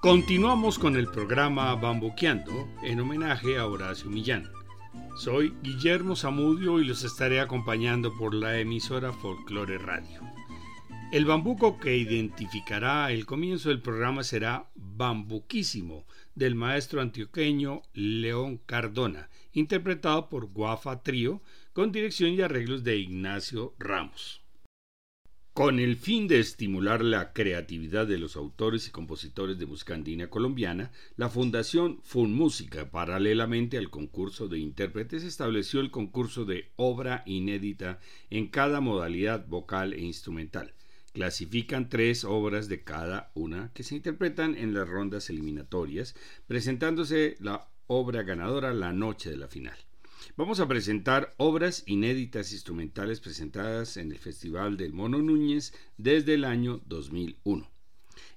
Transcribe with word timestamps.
Continuamos 0.00 0.78
con 0.78 0.96
el 0.96 1.08
programa 1.08 1.74
Bambuqueando 1.76 2.68
en 2.82 3.00
homenaje 3.00 3.56
a 3.56 3.66
Horacio 3.66 4.10
Millán. 4.10 4.50
Soy 5.16 5.54
Guillermo 5.62 6.16
Zamudio 6.16 6.78
y 6.78 6.84
los 6.84 7.04
estaré 7.04 7.40
acompañando 7.40 8.14
por 8.14 8.34
la 8.34 8.58
emisora 8.58 9.14
Folklore 9.14 9.78
Radio. 9.78 10.33
El 11.14 11.26
bambuco 11.26 11.78
que 11.78 11.96
identificará 11.96 13.12
el 13.12 13.24
comienzo 13.24 13.68
del 13.68 13.80
programa 13.80 14.24
será 14.24 14.68
Bambuquísimo 14.74 16.08
del 16.34 16.56
maestro 16.56 17.00
antioqueño 17.00 17.82
León 17.92 18.58
Cardona, 18.66 19.30
interpretado 19.52 20.28
por 20.28 20.46
Guafa 20.46 21.04
Trío 21.04 21.40
con 21.72 21.92
dirección 21.92 22.32
y 22.32 22.40
arreglos 22.40 22.82
de 22.82 22.96
Ignacio 22.96 23.76
Ramos. 23.78 24.42
Con 25.52 25.78
el 25.78 25.94
fin 25.94 26.26
de 26.26 26.40
estimular 26.40 27.04
la 27.04 27.32
creatividad 27.32 28.08
de 28.08 28.18
los 28.18 28.34
autores 28.34 28.88
y 28.88 28.90
compositores 28.90 29.56
de 29.56 29.66
música 29.66 29.94
andina 29.94 30.28
colombiana, 30.28 30.90
la 31.16 31.28
Fundación 31.28 32.00
Música, 32.12 32.90
paralelamente 32.90 33.78
al 33.78 33.88
concurso 33.88 34.48
de 34.48 34.58
intérpretes, 34.58 35.22
estableció 35.22 35.78
el 35.78 35.92
concurso 35.92 36.44
de 36.44 36.72
obra 36.74 37.22
inédita 37.24 38.00
en 38.30 38.48
cada 38.48 38.80
modalidad 38.80 39.46
vocal 39.46 39.92
e 39.92 40.00
instrumental. 40.00 40.74
Clasifican 41.14 41.88
tres 41.88 42.24
obras 42.24 42.68
de 42.68 42.82
cada 42.82 43.30
una 43.34 43.70
que 43.72 43.84
se 43.84 43.94
interpretan 43.94 44.56
en 44.56 44.74
las 44.74 44.88
rondas 44.88 45.30
eliminatorias, 45.30 46.16
presentándose 46.48 47.36
la 47.38 47.68
obra 47.86 48.24
ganadora 48.24 48.74
la 48.74 48.92
noche 48.92 49.30
de 49.30 49.36
la 49.36 49.46
final. 49.46 49.78
Vamos 50.36 50.58
a 50.58 50.66
presentar 50.66 51.32
obras 51.36 51.84
inéditas 51.86 52.52
instrumentales 52.52 53.20
presentadas 53.20 53.96
en 53.96 54.10
el 54.10 54.18
Festival 54.18 54.76
del 54.76 54.92
Mono 54.92 55.22
Núñez 55.22 55.72
desde 55.98 56.34
el 56.34 56.44
año 56.44 56.80
2001. 56.86 57.70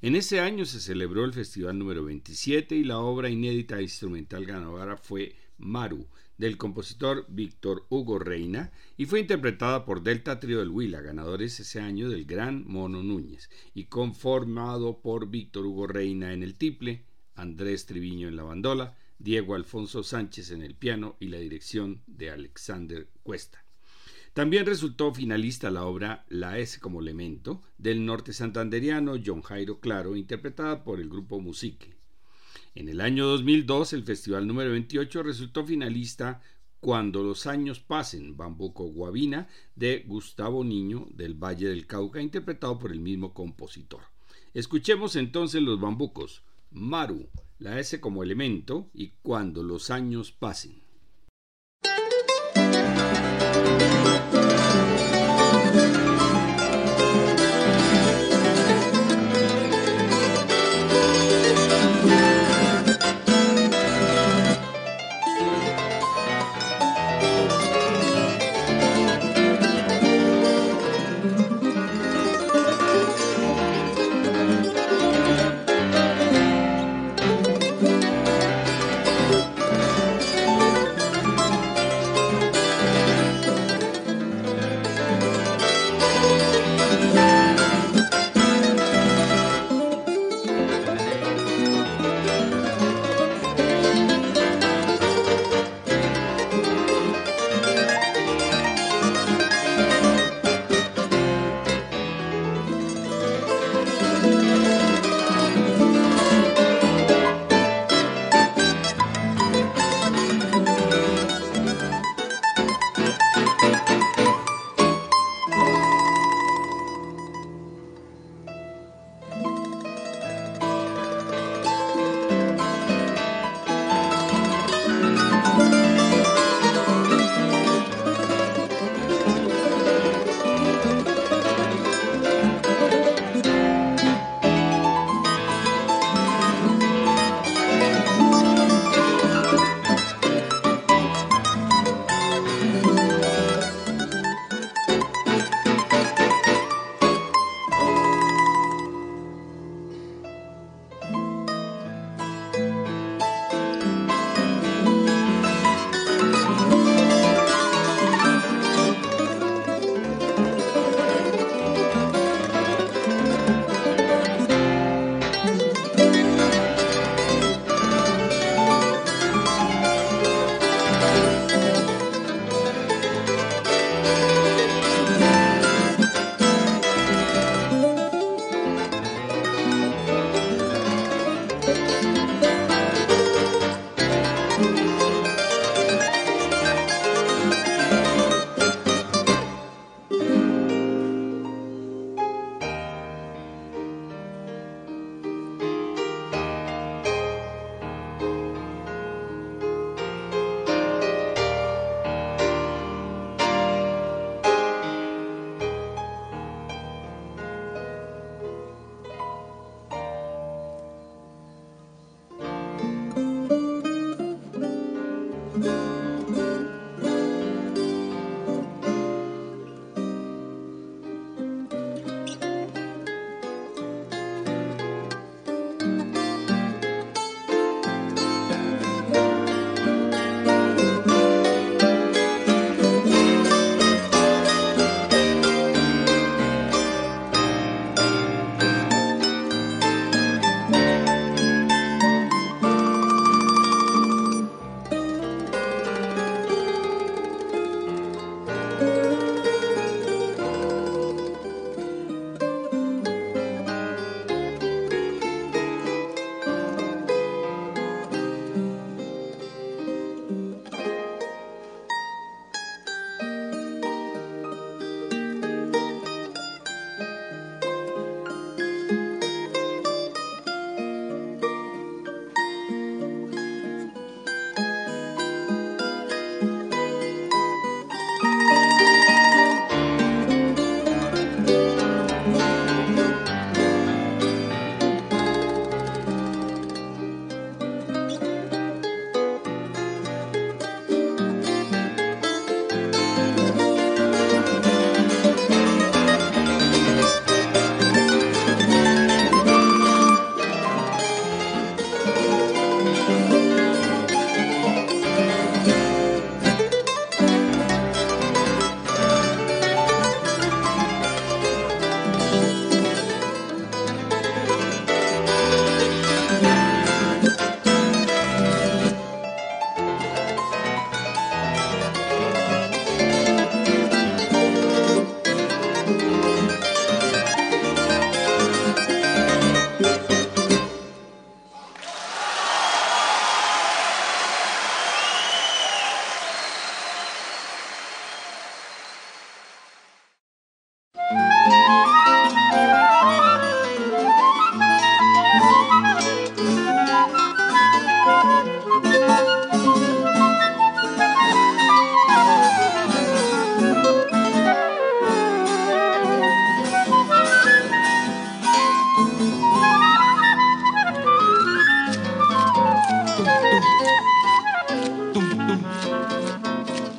En 0.04 0.16
ese 0.16 0.40
año 0.40 0.64
se 0.66 0.80
celebró 0.80 1.26
el 1.26 1.34
festival 1.34 1.80
número 1.80 2.04
27 2.04 2.76
y 2.76 2.84
la 2.84 3.00
obra 3.00 3.32
inédita 3.32 3.82
instrumental 3.82 4.46
ganadora 4.46 4.98
fue 4.98 5.36
Maru, 5.58 6.08
del 6.38 6.58
compositor 6.58 7.26
Víctor 7.30 7.86
Hugo 7.90 8.20
Reina, 8.20 8.72
y 8.96 9.06
fue 9.06 9.20
interpretada 9.20 9.86
por 9.86 10.04
Delta 10.04 10.40
Trio 10.40 10.60
del 10.60 10.70
Huila, 10.70 11.02
ganadores 11.02 11.60
ese 11.60 11.80
año 11.80 12.10
del 12.10 12.26
Gran 12.26 12.66
Mono 12.68 13.04
Núñez, 13.04 13.50
y 13.74 13.86
conformado 13.86 15.02
por 15.02 15.30
Víctor 15.30 15.66
Hugo 15.66 15.88
Reina 15.88 16.34
en 16.34 16.44
el 16.44 16.56
tiple, 16.56 17.06
Andrés 17.36 17.86
Triviño 17.86 18.28
en 18.28 18.36
la 18.36 18.44
bandola, 18.44 18.96
Diego 19.20 19.56
Alfonso 19.56 20.04
Sánchez 20.04 20.52
en 20.52 20.62
el 20.62 20.76
piano 20.76 21.18
y 21.20 21.28
la 21.28 21.38
dirección 21.38 22.02
de 22.06 22.30
Alexander 22.30 23.08
Cuesta. 23.24 23.64
También 24.34 24.68
resultó 24.68 25.12
finalista 25.16 25.72
la 25.72 25.86
obra 25.86 26.24
La 26.30 26.60
S 26.60 26.80
como 26.80 27.02
elemento 27.02 27.64
del 27.80 28.06
norte 28.06 28.34
santanderiano 28.34 29.16
John 29.24 29.42
Jairo 29.42 29.80
Claro, 29.80 30.16
interpretada 30.16 30.84
por 30.84 31.00
el 31.00 31.10
grupo 31.10 31.40
Musique. 31.40 31.97
En 32.78 32.90
el 32.90 33.02
año 33.02 33.26
2002, 33.26 33.94
el 33.94 34.04
festival 34.04 34.46
número 34.46 34.70
28 34.70 35.24
resultó 35.24 35.66
finalista 35.66 36.44
Cuando 36.80 37.24
los 37.24 37.48
años 37.48 37.80
pasen, 37.80 38.38
Bambuco 38.38 38.84
Guavina, 38.84 39.48
de 39.74 40.04
Gustavo 40.06 40.64
Niño 40.64 41.08
del 41.10 41.34
Valle 41.34 41.70
del 41.70 41.88
Cauca, 41.88 42.22
interpretado 42.22 42.78
por 42.78 42.92
el 42.92 43.00
mismo 43.00 43.34
compositor. 43.34 44.02
Escuchemos 44.54 45.16
entonces 45.16 45.64
los 45.64 45.82
bambucos. 45.82 46.44
Maru, 46.70 47.28
la 47.58 47.80
S 47.80 48.00
como 48.00 48.22
elemento 48.22 48.92
y 48.94 49.14
cuando 49.24 49.64
los 49.64 49.90
años 49.90 50.32
pasen. 50.32 50.80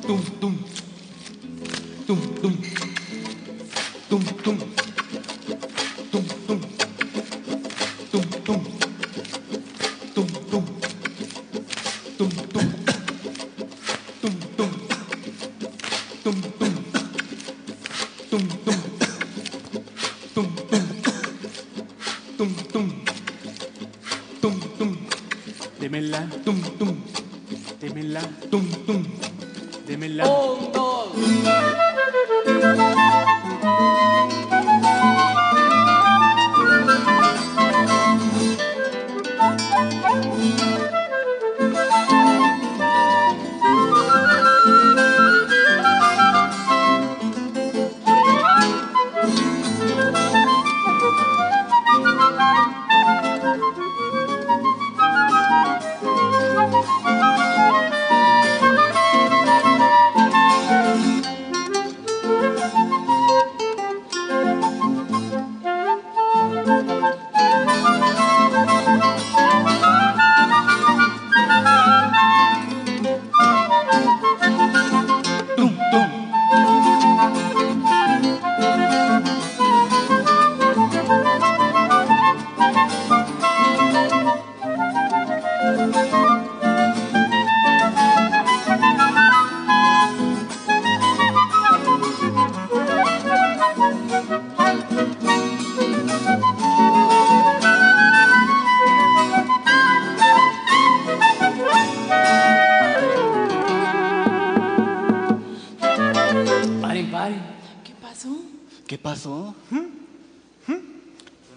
tung 0.09 0.25
tung. 0.41 0.57
Tung 2.07 2.35
tung. 2.41 2.78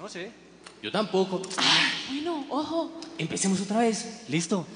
no 0.03 0.09
sé. 0.09 0.33
Yo 0.83 0.91
tampoco. 0.91 1.41
Bueno, 2.11 2.45
ojo. 2.51 2.91
Empecemos 3.19 3.61
otra 3.61 3.79
vez. 3.79 4.25
Listo. 4.29 4.67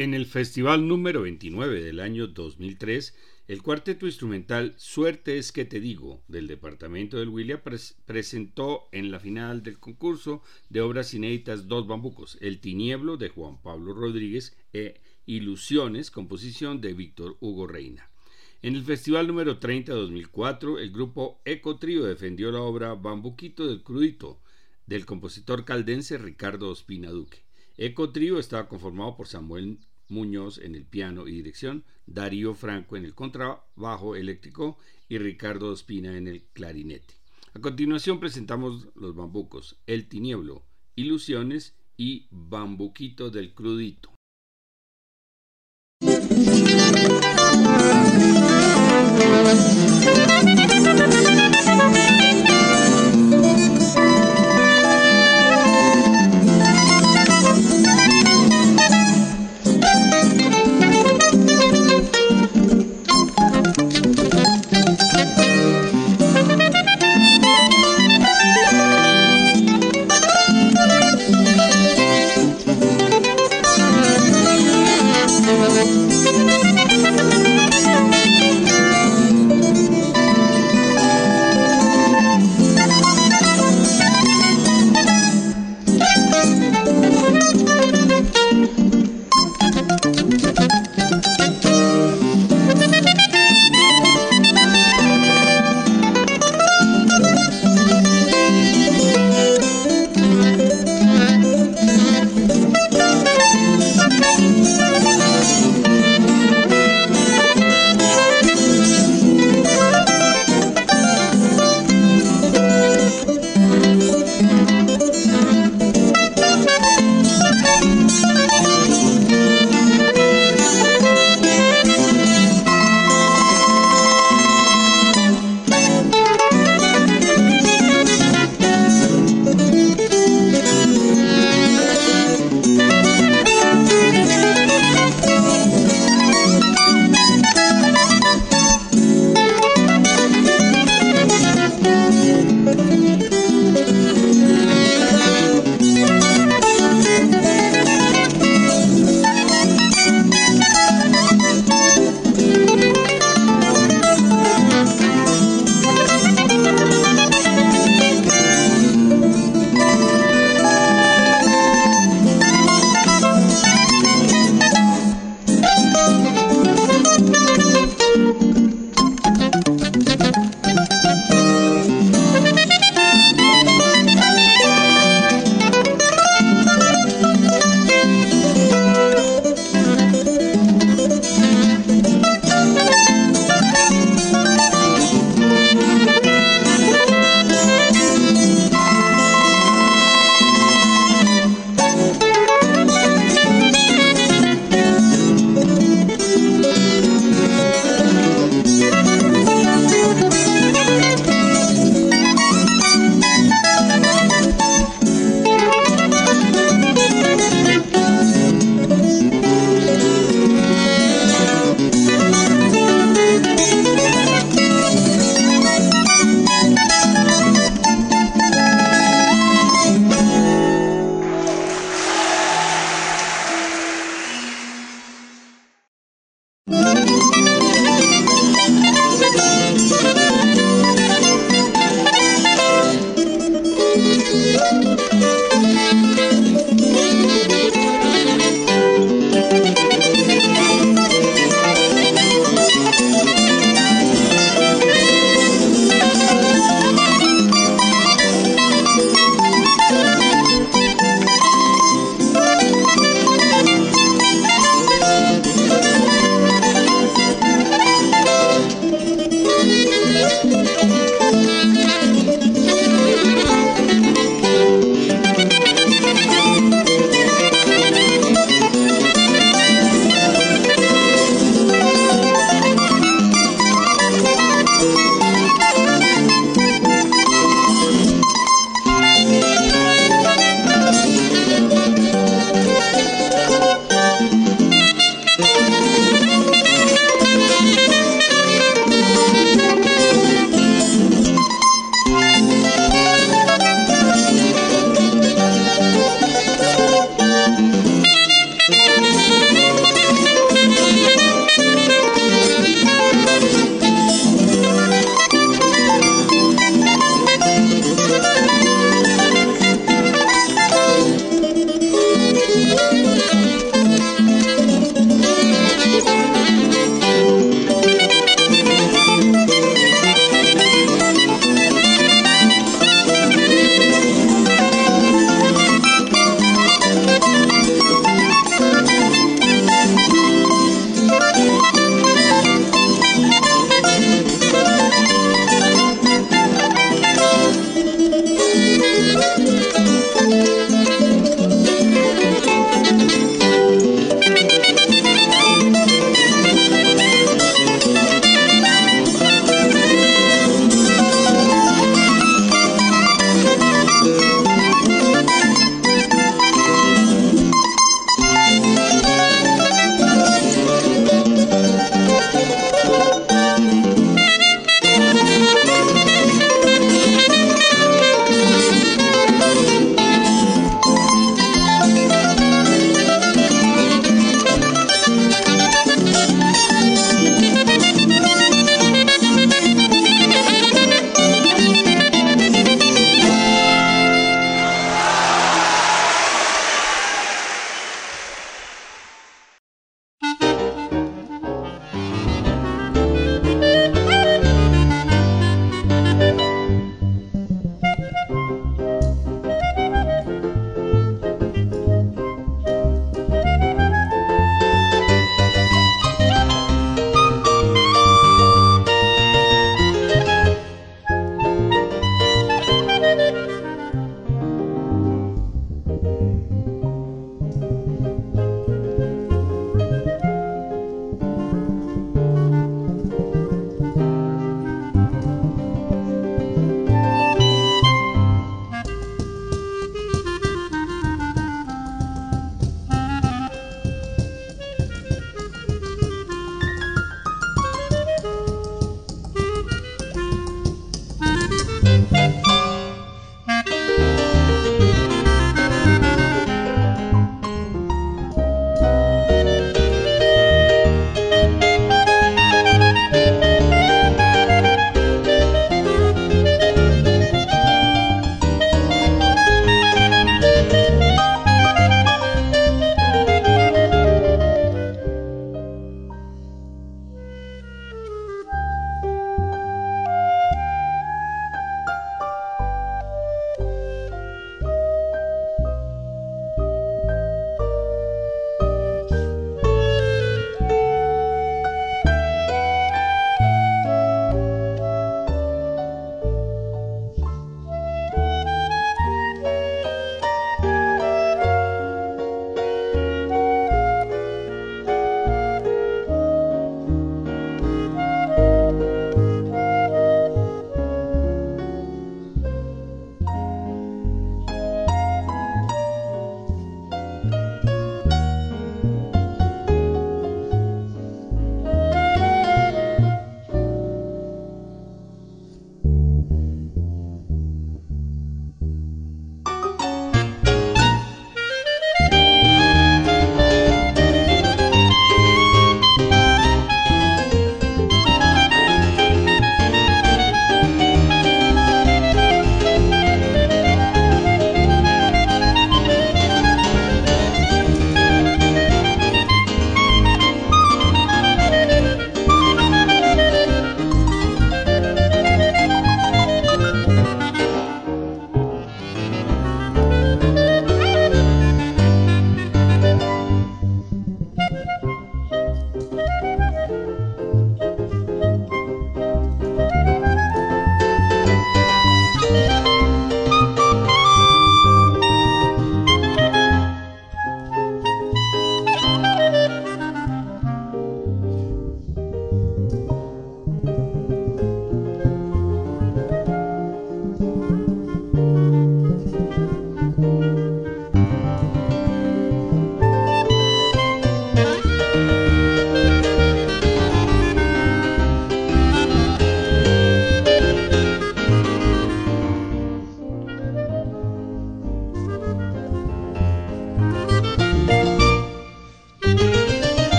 En 0.00 0.14
el 0.14 0.24
festival 0.24 0.88
número 0.88 1.20
29 1.20 1.82
del 1.82 2.00
año 2.00 2.26
2003, 2.26 3.14
el 3.48 3.62
cuarteto 3.62 4.06
instrumental 4.06 4.72
Suerte 4.78 5.36
es 5.36 5.52
que 5.52 5.66
te 5.66 5.78
digo 5.78 6.22
del 6.26 6.46
departamento 6.46 7.18
del 7.18 7.28
Huila 7.28 7.62
presentó 8.06 8.88
en 8.92 9.10
la 9.10 9.20
final 9.20 9.62
del 9.62 9.78
concurso 9.78 10.42
de 10.70 10.80
obras 10.80 11.12
inéditas 11.12 11.68
dos 11.68 11.86
bambucos, 11.86 12.38
El 12.40 12.60
Tinieblo 12.60 13.18
de 13.18 13.28
Juan 13.28 13.60
Pablo 13.60 13.92
Rodríguez 13.92 14.56
e 14.72 15.02
Ilusiones, 15.26 16.10
composición 16.10 16.80
de 16.80 16.94
Víctor 16.94 17.36
Hugo 17.40 17.66
Reina. 17.66 18.08
En 18.62 18.76
el 18.76 18.84
festival 18.84 19.26
número 19.26 19.58
30 19.58 19.92
2004, 19.92 20.78
el 20.78 20.92
grupo 20.92 21.42
Eco 21.44 21.78
Trío 21.78 22.04
defendió 22.04 22.50
la 22.50 22.62
obra 22.62 22.94
Bambuquito 22.94 23.66
del 23.66 23.82
Crudito 23.82 24.40
del 24.86 25.04
compositor 25.04 25.66
caldense 25.66 26.16
Ricardo 26.16 26.70
Ospina 26.70 27.10
Duque. 27.10 27.44
Eco 27.76 28.12
Trío 28.12 28.38
estaba 28.38 28.66
conformado 28.66 29.14
por 29.14 29.26
Samuel 29.26 29.78
Muñoz 30.10 30.58
en 30.58 30.74
el 30.74 30.84
piano 30.84 31.26
y 31.26 31.32
dirección, 31.32 31.84
Darío 32.06 32.54
Franco 32.54 32.96
en 32.96 33.04
el 33.04 33.14
contrabajo 33.14 34.16
eléctrico 34.16 34.78
y 35.08 35.18
Ricardo 35.18 35.70
Ospina 35.70 36.16
en 36.16 36.28
el 36.28 36.42
clarinete. 36.52 37.14
A 37.54 37.60
continuación 37.60 38.20
presentamos 38.20 38.88
los 38.94 39.14
bambucos 39.14 39.76
El 39.86 40.08
Tinieblo, 40.08 40.62
Ilusiones 40.94 41.74
y 41.96 42.28
Bambuquito 42.30 43.30
del 43.30 43.54
Crudito. 43.54 44.12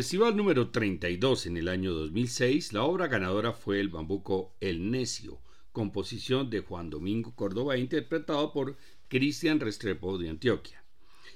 Festival 0.00 0.34
número 0.34 0.70
32 0.70 1.44
en 1.44 1.58
el 1.58 1.68
año 1.68 1.92
2006, 1.92 2.72
la 2.72 2.84
obra 2.84 3.06
ganadora 3.06 3.52
fue 3.52 3.80
el 3.80 3.90
bambuco 3.90 4.56
El 4.58 4.90
Necio, 4.90 5.42
composición 5.72 6.48
de 6.48 6.60
Juan 6.60 6.88
Domingo 6.88 7.34
Córdoba 7.34 7.76
interpretado 7.76 8.50
por 8.50 8.78
Cristian 9.08 9.60
Restrepo 9.60 10.16
de 10.16 10.30
Antioquia. 10.30 10.82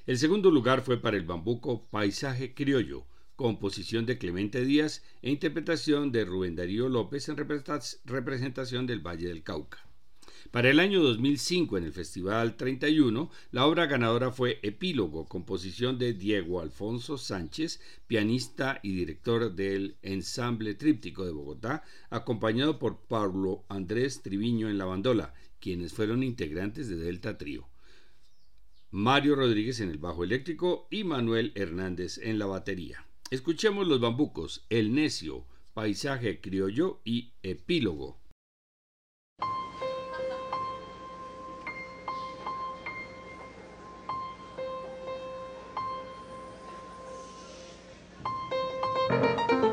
El 0.07 0.17
segundo 0.17 0.51
lugar 0.51 0.81
fue 0.81 0.99
para 0.99 1.19
el 1.19 1.27
bambuco 1.27 1.87
Paisaje 1.91 2.55
Criollo, 2.55 3.05
composición 3.37 4.07
de 4.07 4.17
Clemente 4.17 4.65
Díaz 4.65 5.05
e 5.21 5.31
interpretación 5.31 6.11
de 6.11 6.25
Rubén 6.25 6.57
Darío 6.57 6.89
López 6.89 7.29
en 7.29 7.37
representación 7.37 8.87
del 8.87 9.07
Valle 9.07 9.29
del 9.29 9.43
Cauca. 9.43 9.84
Para 10.55 10.71
el 10.71 10.79
año 10.79 11.03
2005, 11.03 11.79
en 11.79 11.83
el 11.83 11.93
Festival 11.93 12.57
31, 12.57 13.29
la 13.51 13.67
obra 13.67 13.87
ganadora 13.87 14.31
fue 14.31 14.61
Epílogo, 14.63 15.27
composición 15.27 15.99
de 15.99 16.13
Diego 16.13 16.61
Alfonso 16.61 17.19
Sánchez, 17.19 17.81
pianista 18.07 18.79
y 18.81 18.93
director 18.93 19.53
del 19.53 19.97
Ensamble 20.03 20.77
Tríptico 20.77 21.25
de 21.25 21.33
Bogotá, 21.33 21.83
acompañado 22.09 22.79
por 22.79 23.01
Pablo 23.01 23.65
Andrés 23.69 24.23
Triviño 24.23 24.69
en 24.69 24.79
la 24.79 24.85
bandola, 24.85 25.35
quienes 25.59 25.93
fueron 25.93 26.23
integrantes 26.23 26.89
de 26.89 26.99
Delta 26.99 27.37
Trío. 27.37 27.69
Mario 28.93 29.35
Rodríguez 29.35 29.81
en 29.81 29.91
el 29.91 29.99
bajo 29.99 30.23
eléctrico 30.23 30.87
y 30.89 31.03
Manuel 31.03 31.51
Hernández 31.57 32.19
en 32.19 32.39
la 32.39 32.47
batería. 32.47 33.09
Escuchemos 33.29 33.89
los 33.89 33.99
bambucos 33.99 34.67
El 34.71 34.95
Necio, 34.95 35.47
Paisaje 35.73 36.41
Criollo 36.41 37.01
y 37.05 37.33
Epílogo. 37.43 38.24
Música 49.11 49.64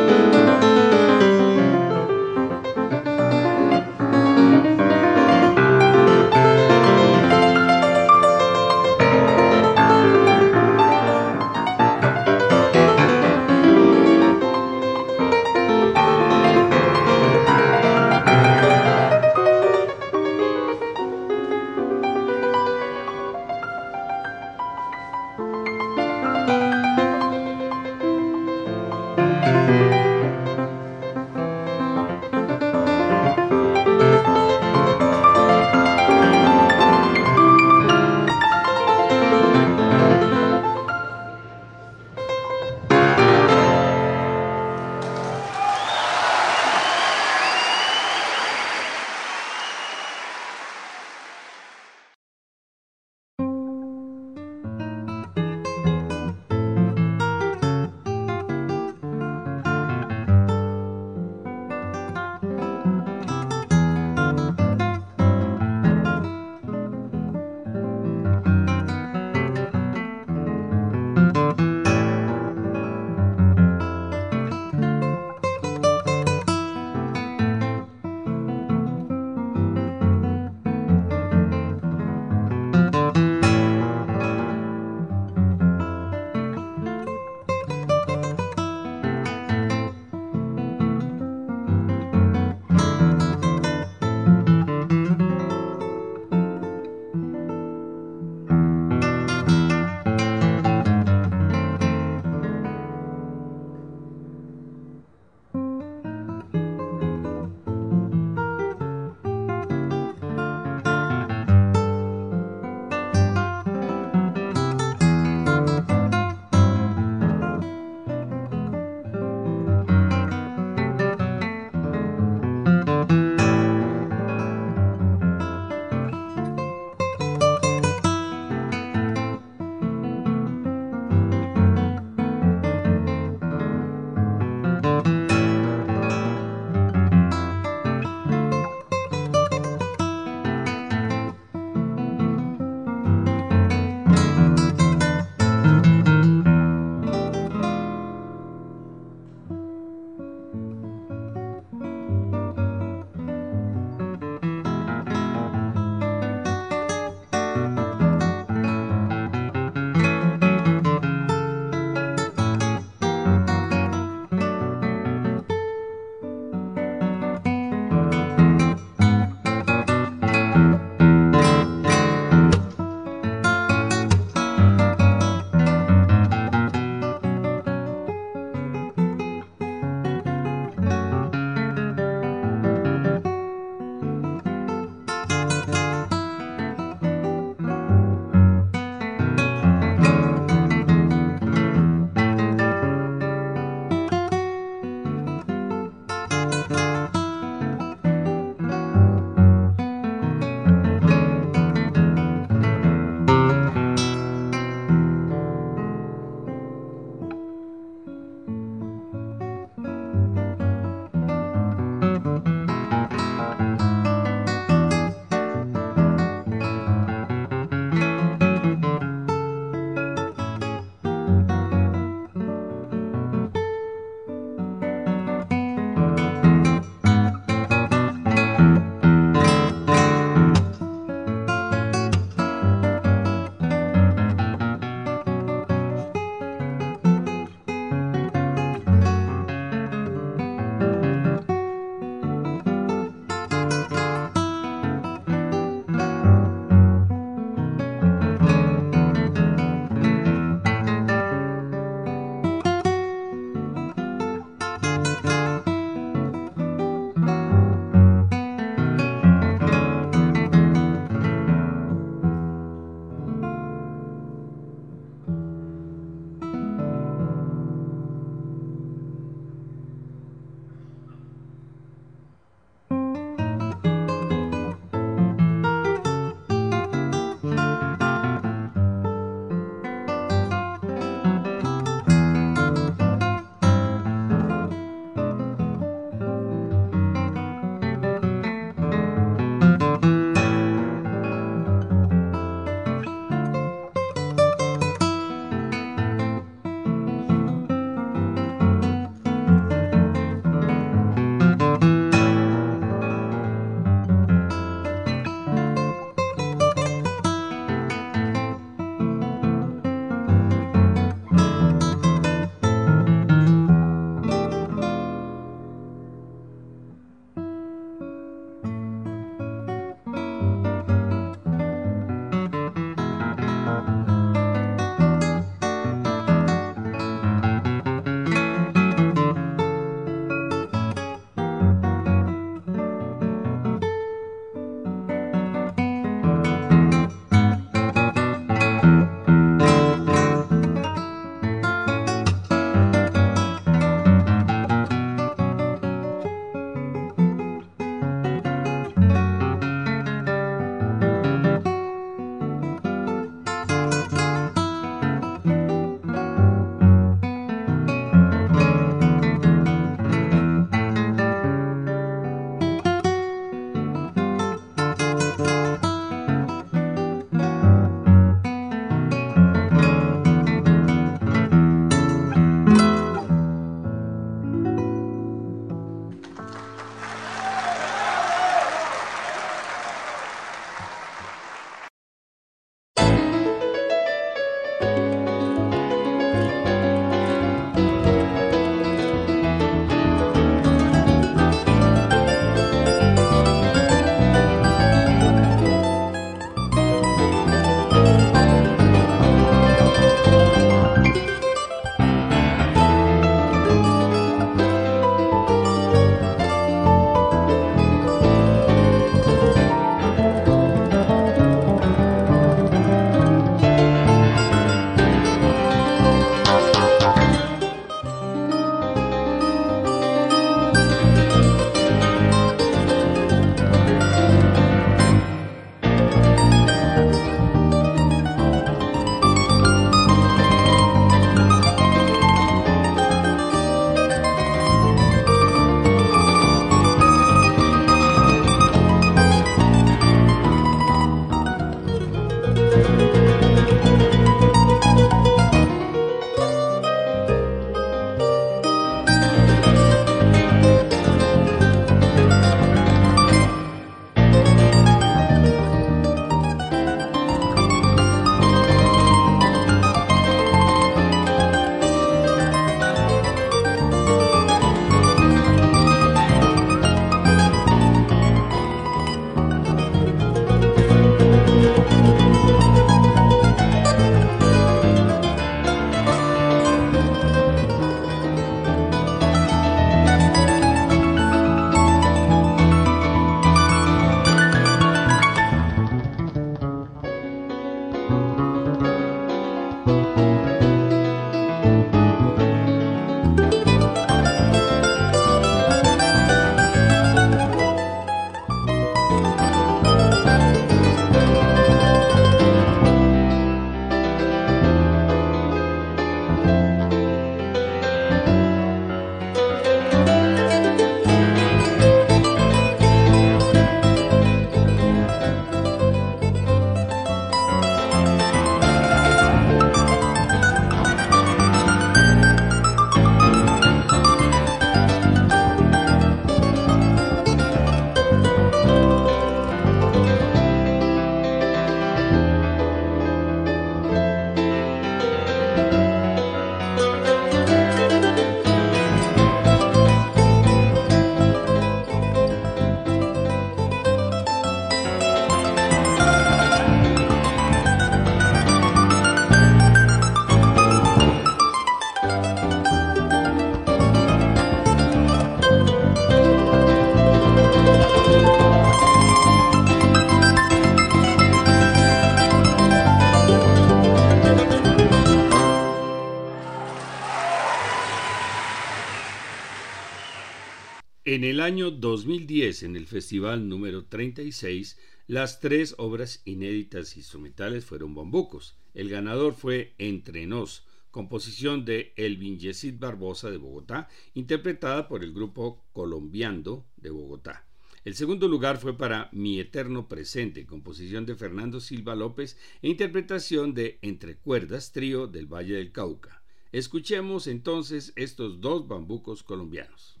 el 571.41 571.45
año 571.45 571.71
2010, 571.71 572.61
en 572.61 572.75
el 572.75 572.85
festival 572.85 573.49
número 573.49 573.85
36, 573.85 574.77
las 575.07 575.39
tres 575.39 575.73
obras 575.79 576.21
inéditas 576.23 576.95
instrumentales 576.97 577.65
fueron 577.65 577.95
bambucos. 577.95 578.55
El 578.75 578.89
ganador 578.89 579.33
fue 579.33 579.73
Entre 579.79 580.27
Nos, 580.27 580.67
composición 580.91 581.65
de 581.65 581.93
Elvin 581.95 582.37
Yesid 582.37 582.75
Barbosa 582.77 583.31
de 583.31 583.37
Bogotá, 583.37 583.89
interpretada 584.13 584.87
por 584.87 585.03
el 585.03 585.13
grupo 585.13 585.65
Colombiando 585.73 586.67
de 586.77 586.91
Bogotá. 586.91 587.47
El 587.85 587.95
segundo 587.95 588.27
lugar 588.27 588.59
fue 588.59 588.77
para 588.77 589.09
Mi 589.11 589.39
Eterno 589.39 589.87
Presente, 589.87 590.45
composición 590.45 591.07
de 591.07 591.15
Fernando 591.15 591.59
Silva 591.59 591.95
López 591.95 592.37
e 592.61 592.69
interpretación 592.69 593.55
de 593.55 593.79
Entre 593.81 594.15
Cuerdas, 594.15 594.73
trío 594.73 595.07
del 595.07 595.25
Valle 595.25 595.55
del 595.55 595.71
Cauca. 595.71 596.21
Escuchemos 596.51 597.25
entonces 597.25 597.93
estos 597.95 598.41
dos 598.41 598.67
bambucos 598.67 599.23
colombianos. 599.23 600.00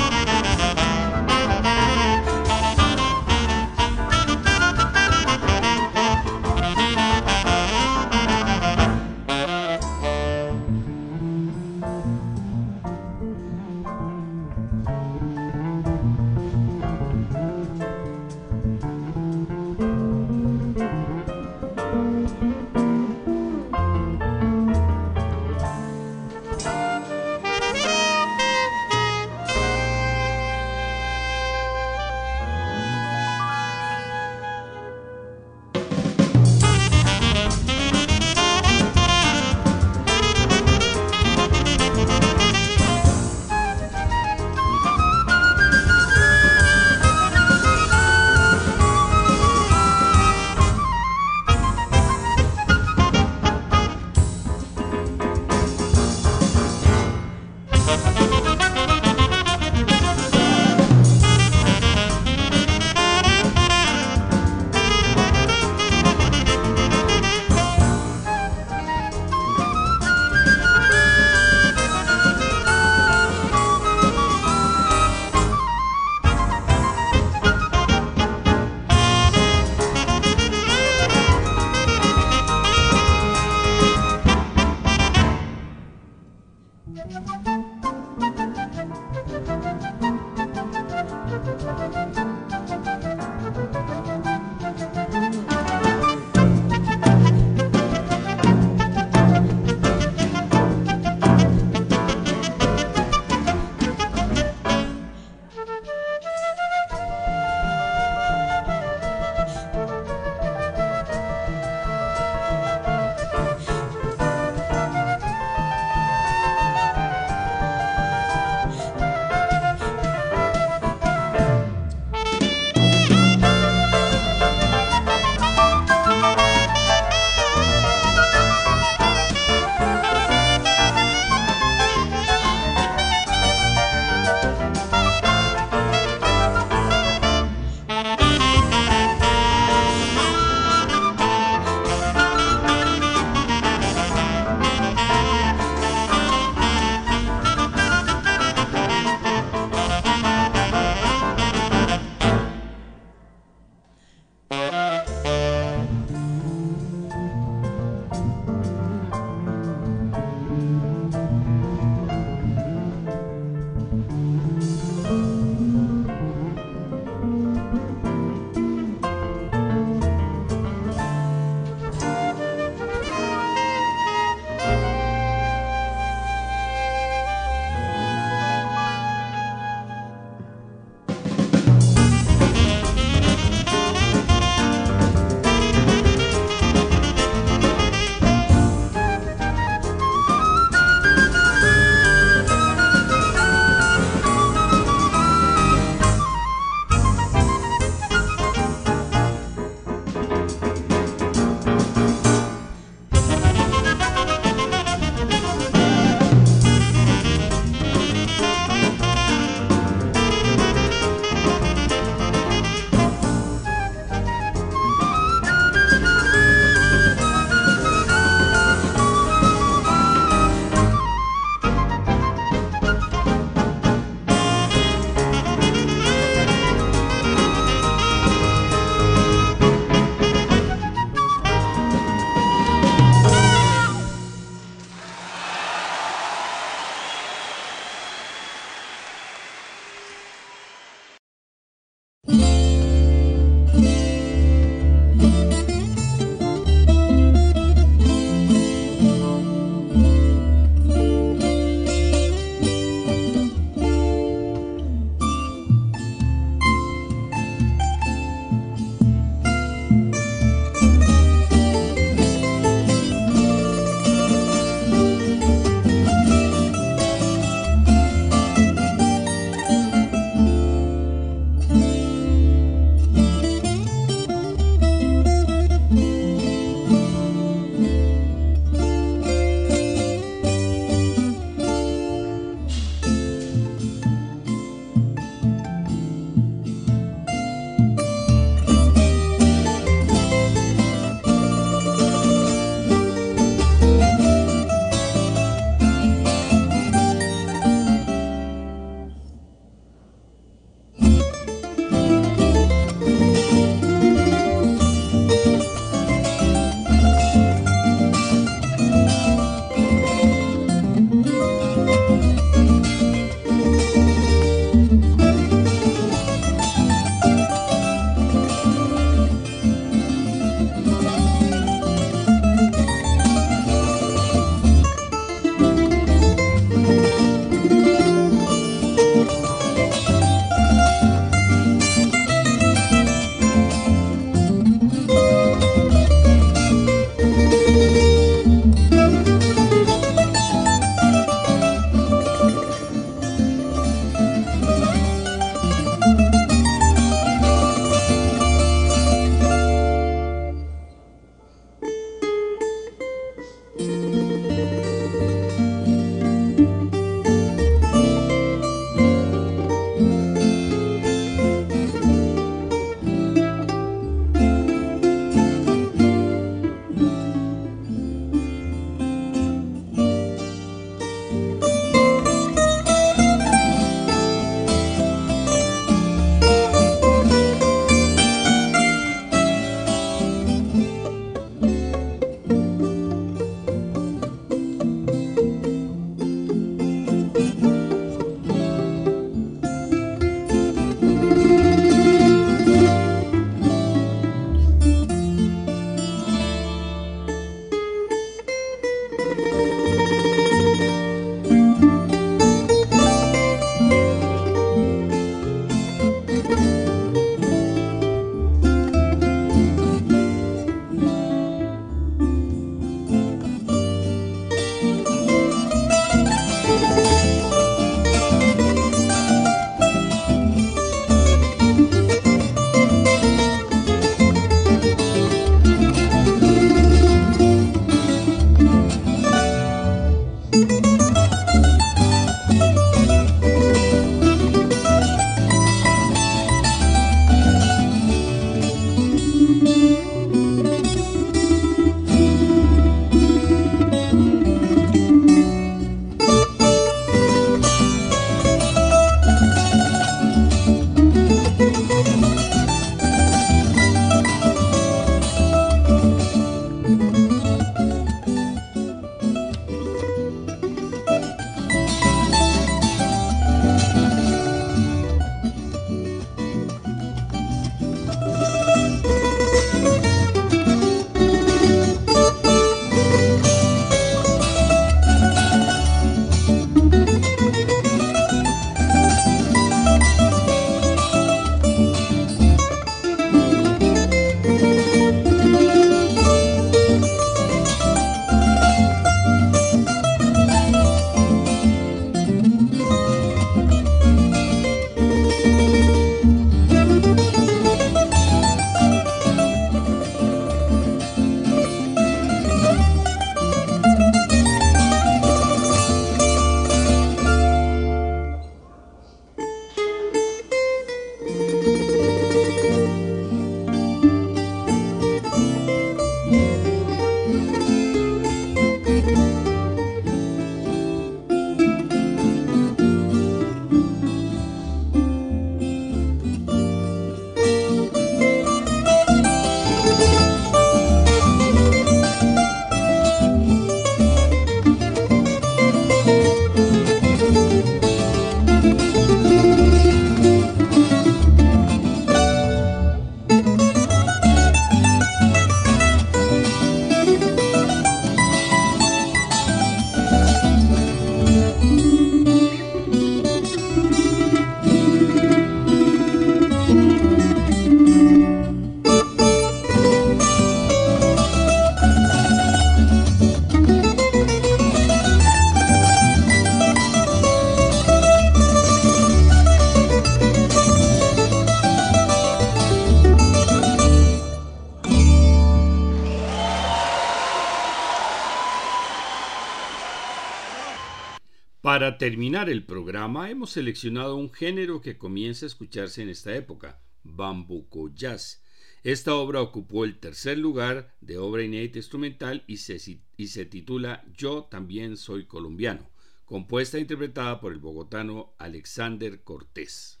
Para 581.76 581.98
terminar 581.98 582.48
el 582.48 582.64
programa 582.64 583.28
hemos 583.28 583.50
seleccionado 583.50 584.16
un 584.16 584.32
género 584.32 584.80
que 584.80 584.96
comienza 584.96 585.44
a 585.44 585.48
escucharse 585.48 586.00
en 586.00 586.08
esta 586.08 586.34
época, 586.34 586.80
bambuco 587.02 587.92
jazz. 587.94 588.42
Esta 588.82 589.14
obra 589.14 589.42
ocupó 589.42 589.84
el 589.84 589.98
tercer 589.98 590.38
lugar 590.38 590.96
de 591.02 591.18
obra 591.18 591.42
inédita 591.42 591.76
instrumental 591.76 592.44
y 592.46 592.56
se, 592.56 592.78
y 593.18 593.26
se 593.26 593.44
titula 593.44 594.06
Yo 594.16 594.44
también 594.44 594.96
soy 594.96 595.26
colombiano, 595.26 595.90
compuesta 596.24 596.78
e 596.78 596.80
interpretada 596.80 597.40
por 597.40 597.52
el 597.52 597.58
bogotano 597.58 598.32
Alexander 598.38 599.22
Cortés. 599.22 600.00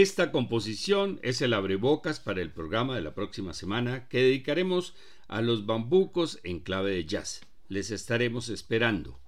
Esta 0.00 0.30
composición 0.30 1.18
es 1.24 1.42
el 1.42 1.52
abrebocas 1.52 2.20
para 2.20 2.40
el 2.40 2.52
programa 2.52 2.94
de 2.94 3.02
la 3.02 3.16
próxima 3.16 3.52
semana 3.52 4.06
que 4.06 4.22
dedicaremos 4.22 4.94
a 5.26 5.42
los 5.42 5.66
bambucos 5.66 6.38
en 6.44 6.60
clave 6.60 6.92
de 6.92 7.04
jazz. 7.04 7.40
Les 7.68 7.90
estaremos 7.90 8.48
esperando. 8.48 9.18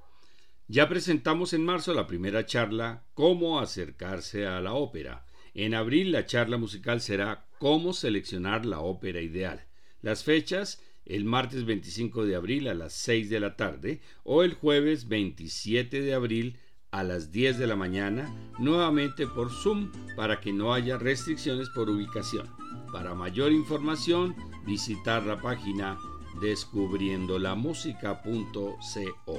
Ya 0.68 0.88
presentamos 0.88 1.54
en 1.54 1.64
marzo 1.64 1.92
la 1.92 2.06
primera 2.06 2.46
charla 2.46 3.02
Cómo 3.14 3.58
acercarse 3.58 4.46
a 4.46 4.60
la 4.60 4.74
ópera. 4.74 5.26
En 5.54 5.74
abril 5.74 6.12
la 6.12 6.24
charla 6.24 6.56
musical 6.56 7.00
será 7.00 7.48
Cómo 7.58 7.92
seleccionar 7.92 8.64
la 8.64 8.78
ópera 8.78 9.20
ideal. 9.20 9.66
Las 10.02 10.22
fechas 10.22 10.80
el 11.04 11.24
martes 11.24 11.64
25 11.64 12.24
de 12.24 12.36
abril 12.36 12.68
a 12.68 12.74
las 12.74 12.92
6 12.92 13.28
de 13.30 13.40
la 13.40 13.56
tarde 13.56 14.00
o 14.22 14.44
el 14.44 14.54
jueves 14.54 15.08
27 15.08 16.00
de 16.00 16.14
abril 16.14 16.58
a 16.90 17.04
las 17.04 17.30
10 17.30 17.58
de 17.58 17.66
la 17.66 17.76
mañana, 17.76 18.34
nuevamente 18.58 19.26
por 19.26 19.50
Zoom 19.50 19.90
para 20.16 20.40
que 20.40 20.52
no 20.52 20.74
haya 20.74 20.98
restricciones 20.98 21.70
por 21.70 21.88
ubicación. 21.88 22.46
Para 22.92 23.14
mayor 23.14 23.52
información, 23.52 24.36
visitar 24.66 25.24
la 25.24 25.40
página 25.40 25.96
descubriendolamusica.co. 26.40 29.38